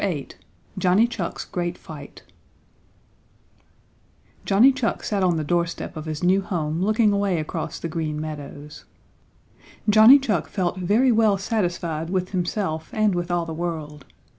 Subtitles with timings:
[0.01, 0.29] VIII
[0.79, 2.23] JOHNNY CHUCK'S GREAT FIGHT
[4.45, 8.19] Johnny Chuck sat on the doorstep of his new home, looking away across the Green
[8.19, 8.85] Meadows.
[9.87, 14.05] Johnny Chuck felt very well satisfied with himself and with all the world.